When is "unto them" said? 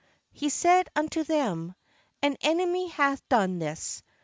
0.95-1.75